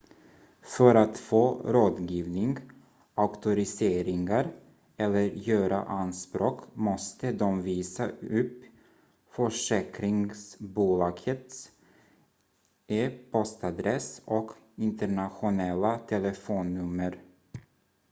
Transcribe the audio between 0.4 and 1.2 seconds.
för att